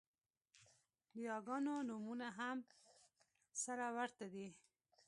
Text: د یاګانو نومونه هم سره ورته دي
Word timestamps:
د 1.13 1.13
یاګانو 1.29 1.75
نومونه 1.89 2.27
هم 2.39 2.57
سره 3.63 3.85
ورته 3.97 4.25
دي 4.33 4.47